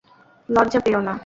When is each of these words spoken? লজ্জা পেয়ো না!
লজ্জা 0.49 0.79
পেয়ো 0.85 1.01
না! 1.07 1.13